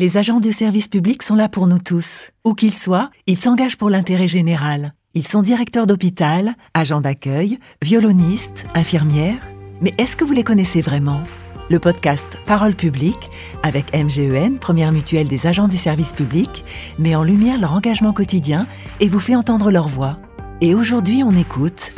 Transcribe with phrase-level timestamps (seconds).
[0.00, 2.30] Les agents du service public sont là pour nous tous.
[2.46, 4.94] Où qu'ils soient, ils s'engagent pour l'intérêt général.
[5.12, 9.46] Ils sont directeurs d'hôpital, agents d'accueil, violonistes, infirmières.
[9.82, 11.20] Mais est-ce que vous les connaissez vraiment?
[11.68, 13.28] Le podcast Parole publique,
[13.62, 16.64] avec MGEN, première mutuelle des agents du service public,
[16.98, 18.66] met en lumière leur engagement quotidien
[19.00, 20.18] et vous fait entendre leur voix.
[20.62, 21.92] Et aujourd'hui, on écoute.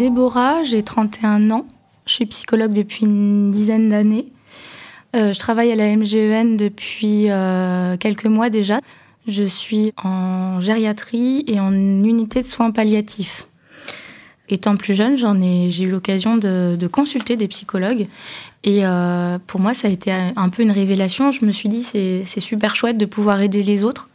[0.00, 1.64] Déborah, j'ai 31 ans.
[2.06, 4.26] Je suis psychologue depuis une dizaine d'années.
[5.16, 8.80] Euh, je travaille à la MGEN depuis euh, quelques mois déjà.
[9.26, 13.46] Je suis en gériatrie et en unité de soins palliatifs.
[14.48, 18.08] Étant plus jeune, j'en ai, j'ai eu l'occasion de, consulter des psychologues.
[18.64, 21.30] Et euh, pour moi, ça a été un peu une révélation.
[21.30, 24.08] Je me suis dit, c'est, c'est super chouette de pouvoir aider les autres.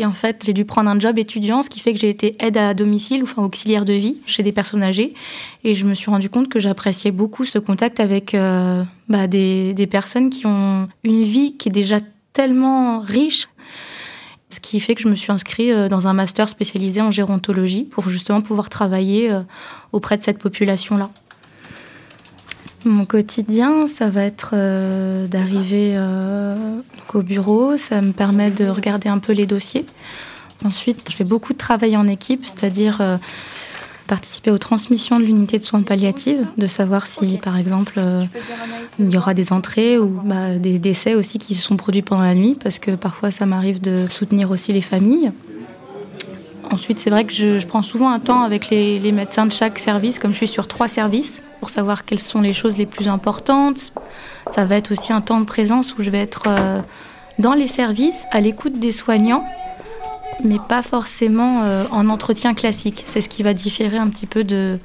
[0.00, 2.34] Et en fait, j'ai dû prendre un job étudiant, ce qui fait que j'ai été
[2.38, 5.12] aide à domicile, enfin auxiliaire de vie chez des personnes âgées.
[5.62, 9.74] Et je me suis rendu compte que j'appréciais beaucoup ce contact avec euh, bah, des,
[9.74, 11.98] des personnes qui ont une vie qui est déjà
[12.32, 13.48] tellement riche.
[14.48, 17.84] Ce qui fait que je me suis inscrite euh, dans un master spécialisé en gérontologie
[17.84, 19.42] pour justement pouvoir travailler euh,
[19.92, 21.10] auprès de cette population-là.
[22.86, 26.80] Mon quotidien, ça va être euh, d'arriver euh,
[27.12, 29.84] au bureau, ça me permet de regarder un peu les dossiers.
[30.64, 33.18] Ensuite, je fais beaucoup de travail en équipe, c'est-à-dire euh,
[34.06, 38.00] participer aux transmissions de l'unité de soins palliatifs, de savoir si, par exemple,
[38.98, 42.22] il y aura des entrées ou bah, des décès aussi qui se sont produits pendant
[42.22, 45.32] la nuit, parce que parfois ça m'arrive de soutenir aussi les familles.
[46.70, 50.18] Ensuite, c'est vrai que je, prends souvent un temps avec les médecins de chaque service,
[50.18, 53.92] comme je suis sur trois services pour savoir quelles sont les choses les plus importantes.
[54.50, 56.80] Ça va être aussi un temps de présence où je vais être euh,
[57.38, 59.44] dans les services, à l'écoute des soignants,
[60.42, 63.02] mais pas forcément euh, en entretien classique.
[63.04, 64.78] C'est ce qui va différer un petit peu de,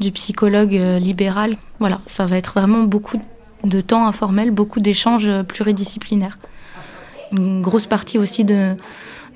[0.00, 1.54] du psychologue euh, libéral.
[1.78, 3.22] Voilà, ça va être vraiment beaucoup
[3.62, 6.38] de temps informel, beaucoup d'échanges pluridisciplinaires.
[7.30, 8.74] Une grosse partie aussi de,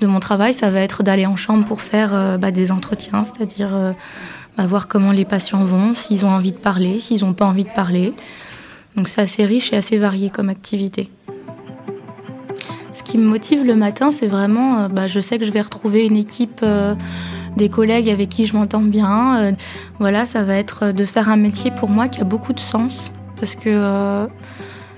[0.01, 3.93] de mon travail, ça va être d'aller en chambre pour faire bah, des entretiens, c'est-à-dire
[4.57, 7.71] voir comment les patients vont, s'ils ont envie de parler, s'ils n'ont pas envie de
[7.71, 8.13] parler.
[8.95, 11.09] Donc c'est assez riche et assez varié comme activité.
[12.91, 15.61] Ce qui me motive le matin, c'est vraiment, euh, bah, je sais que je vais
[15.61, 16.93] retrouver une équipe, euh,
[17.57, 19.37] des collègues avec qui je m'entends bien.
[19.37, 19.51] Euh,
[19.99, 23.11] voilà, ça va être de faire un métier pour moi qui a beaucoup de sens,
[23.35, 24.27] parce que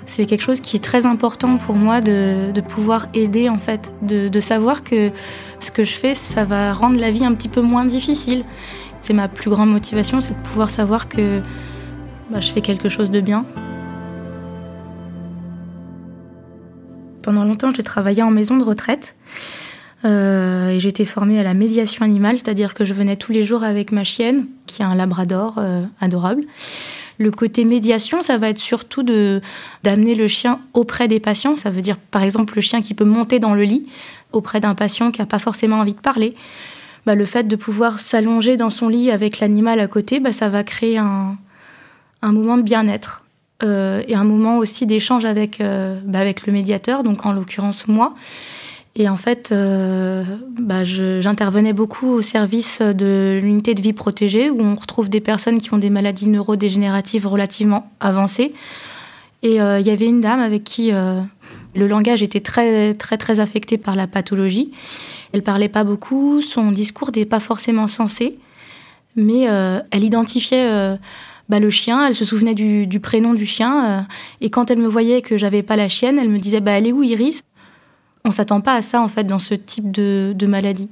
[0.06, 4.40] c'est quelque chose qui est très important pour moi de, pouvoir aider en fait, de,
[4.40, 5.12] savoir que
[5.59, 8.44] ce que je fais, ça va rendre la vie un petit peu moins difficile
[9.05, 11.41] c'est ma plus grande motivation, c'est de pouvoir savoir que
[12.31, 13.45] bah, je fais quelque chose de bien.
[17.21, 19.16] Pendant longtemps, j'ai travaillé en maison de retraite.
[20.05, 23.63] Euh, et été formée à la médiation animale, c'est-à-dire que je venais tous les jours
[23.63, 26.43] avec ma chienne, qui est un labrador euh, adorable.
[27.17, 29.41] Le côté médiation, ça va être surtout de
[29.83, 31.55] d'amener le chien auprès des patients.
[31.57, 33.87] Ça veut dire, par exemple, le chien qui peut monter dans le lit
[34.31, 36.35] auprès d'un patient qui n'a pas forcément envie de parler.
[37.05, 40.49] Bah, le fait de pouvoir s'allonger dans son lit avec l'animal à côté, bah, ça
[40.49, 41.38] va créer un,
[42.23, 43.23] moment de bien-être.
[43.63, 47.88] Euh, et un moment aussi d'échange avec, euh, bah, avec le médiateur, donc en l'occurrence
[47.88, 48.13] moi.
[48.95, 50.23] Et en fait, euh,
[51.19, 55.73] j'intervenais beaucoup au service de l'unité de vie protégée, où on retrouve des personnes qui
[55.73, 58.53] ont des maladies neurodégénératives relativement avancées.
[59.43, 60.91] Et il y avait une dame avec qui
[61.75, 64.72] le langage était très, très, très affecté par la pathologie.
[65.34, 68.38] Elle parlait pas beaucoup, son discours n'était pas forcément sensé,
[69.16, 70.96] mais euh, elle identifiait euh,
[71.50, 74.02] bah, le chien, elle se souvenait du, prénom du chien, euh,
[74.41, 76.88] et quand elle me voyait que j'avais pas la chienne, elle me disait bah, Elle
[76.88, 77.41] est où Iris?
[78.24, 80.90] On s'attend pas à ça en fait dans ce type de, maladie.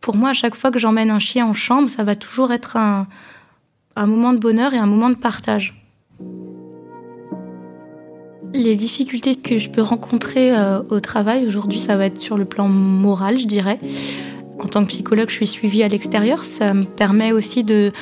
[0.00, 2.76] Pour moi, à chaque fois que j'emmène un chien en chambre, ça va toujours être
[2.76, 3.06] un
[3.96, 5.74] moment de bonheur et un moment de partage.
[8.54, 12.44] Les difficultés que je peux rencontrer euh, au travail aujourd'hui, ça va être sur le
[12.44, 13.78] plan moral, je dirais.
[14.58, 16.44] En tant que psychologue, je suis suivie à l'extérieur.
[16.44, 17.92] Ça me permet aussi de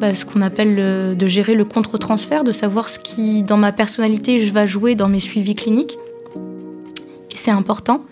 [0.00, 4.38] bah, ce qu'on appelle de gérer le contre-transfert, de savoir ce qui, dans ma personnalité,
[4.38, 5.98] je vais jouer dans mes suivis cliniques.
[7.30, 8.02] Et c'est important.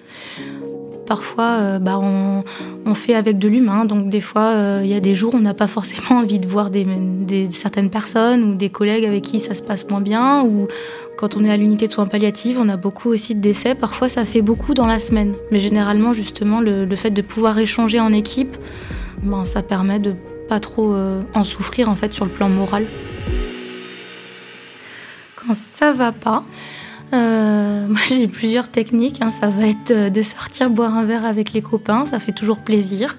[1.06, 5.01] Parfois, euh, bah, on, fait avec de l'humain, donc des fois, euh, il y a
[5.01, 6.71] des jours où on n'a pas forcément envie de voir
[7.51, 10.69] certaines personnes ou des collègues avec qui ça se passe moins bien, ou
[11.17, 13.75] quand on est à l'unité de soins palliatifs, on a beaucoup aussi de décès.
[13.75, 18.01] Parfois, ça fait beaucoup dans la semaine, mais généralement, justement, le, fait de pouvoir échanger
[18.01, 18.56] en équipe,
[19.23, 20.15] ben, ça permet de
[20.49, 22.87] pas trop euh, en souffrir en fait sur le plan moral.
[25.37, 26.45] Quand ça va pas,
[27.12, 29.21] euh, moi, j'ai plusieurs techniques.
[29.21, 29.31] Hein.
[29.31, 32.59] Ça va être euh, de sortir boire un verre avec les copains, ça fait toujours
[32.59, 33.15] plaisir.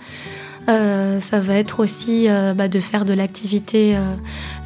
[0.68, 3.96] Euh, ça va être aussi bah, de faire de l'activité.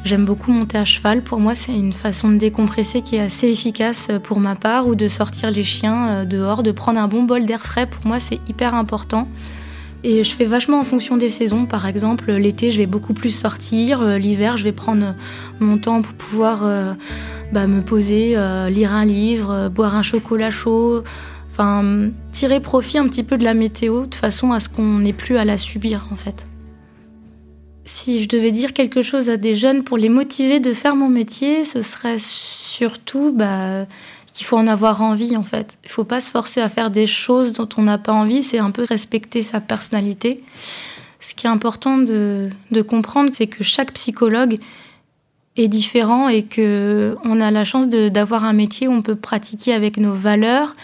[0.02, 1.20] J'aime beaucoup monter à cheval.
[1.20, 4.94] Pour moi, c'est une façon de décompresser qui est assez efficace pour ma part, ou
[4.94, 7.84] de sortir les chiens dehors, de prendre un bon bol d'air frais.
[7.84, 9.28] Pour moi, c'est hyper important.
[10.02, 11.66] Et je fais vachement en fonction des saisons.
[11.66, 14.02] Par exemple, l'été, je vais beaucoup plus sortir.
[14.02, 15.14] L'hiver, je vais prendre
[15.58, 16.64] mon temps pour pouvoir
[17.52, 18.36] bah, me poser,
[18.70, 21.02] lire un livre, boire un chocolat chaud,
[21.50, 25.12] Enfin, tirer profit un petit peu de la météo de façon à ce qu'on n'ait
[25.12, 26.46] plus à la subir en fait.
[27.84, 31.08] Si je devais dire quelque chose à des jeunes pour les motiver de faire mon
[31.08, 33.86] métier, ce serait surtout bah,
[34.32, 35.76] qu'il faut en avoir envie en fait.
[35.82, 38.44] Il ne faut pas se forcer à faire des choses dont on n'a pas envie,
[38.44, 40.44] c'est un peu respecter sa personnalité.
[41.18, 42.50] Ce qui est important de
[42.86, 44.58] comprendre, c'est que chaque psychologue
[45.56, 49.72] est différent et que on a la chance d'avoir un métier où on peut pratiquer
[49.72, 50.74] avec nos valeurs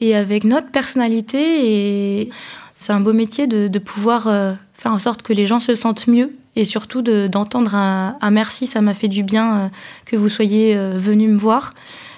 [0.00, 2.20] et avec notre personnalité.
[2.20, 2.30] Et
[2.74, 6.06] c'est un beau métier de, pouvoir euh, faire en sorte que les gens se sentent
[6.06, 9.68] mieux et surtout d'entendre un, merci, ça m'a fait du bien euh,
[10.04, 11.72] que vous soyez euh, venu me voir.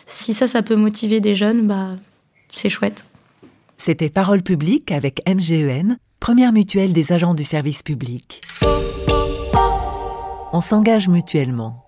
[0.07, 1.91] Si ça, ça peut motiver des jeunes, bah,
[2.51, 3.05] c'est chouette.
[3.77, 8.41] C'était Parole publique avec MGEN, première mutuelle des agents du service public.
[10.53, 11.85] On s'engage mutuellement.